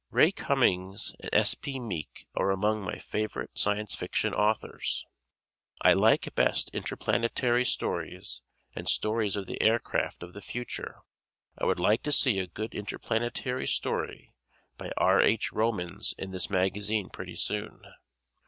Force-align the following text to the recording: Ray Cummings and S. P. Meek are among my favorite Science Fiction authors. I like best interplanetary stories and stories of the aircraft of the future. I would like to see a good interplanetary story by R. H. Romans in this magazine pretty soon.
Ray 0.09 0.31
Cummings 0.31 1.13
and 1.19 1.29
S. 1.31 1.53
P. 1.53 1.79
Meek 1.79 2.25
are 2.33 2.49
among 2.49 2.81
my 2.83 2.97
favorite 2.97 3.51
Science 3.53 3.93
Fiction 3.93 4.33
authors. 4.33 5.05
I 5.83 5.93
like 5.93 6.33
best 6.33 6.71
interplanetary 6.73 7.63
stories 7.65 8.41
and 8.75 8.89
stories 8.89 9.35
of 9.35 9.45
the 9.45 9.61
aircraft 9.61 10.23
of 10.23 10.33
the 10.33 10.41
future. 10.41 10.97
I 11.55 11.65
would 11.65 11.77
like 11.79 12.01
to 12.01 12.11
see 12.11 12.39
a 12.39 12.47
good 12.47 12.73
interplanetary 12.73 13.67
story 13.67 14.31
by 14.75 14.89
R. 14.97 15.21
H. 15.21 15.51
Romans 15.53 16.15
in 16.17 16.31
this 16.31 16.49
magazine 16.49 17.09
pretty 17.09 17.35
soon. 17.35 17.83